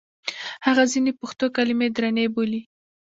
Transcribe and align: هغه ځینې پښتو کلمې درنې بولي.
هغه 0.65 0.83
ځینې 0.91 1.11
پښتو 1.19 1.45
کلمې 1.55 1.87
درنې 1.95 2.25
بولي. 2.33 2.61